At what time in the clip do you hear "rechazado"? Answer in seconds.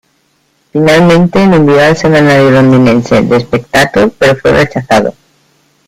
4.51-5.13